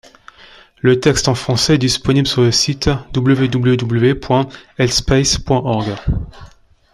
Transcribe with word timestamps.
Le 0.79 0.99
texte 0.99 1.27
en 1.27 1.35
français 1.35 1.75
est 1.75 1.77
disponible 1.77 2.25
sur 2.27 2.41
le 2.41 2.51
site 2.51 2.89
www.lspace.org. 3.15 4.49